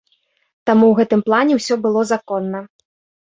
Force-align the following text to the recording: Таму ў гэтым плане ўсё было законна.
Таму 0.69 0.85
ў 0.87 0.93
гэтым 0.99 1.21
плане 1.27 1.53
ўсё 1.59 1.75
было 1.83 2.05
законна. 2.15 2.59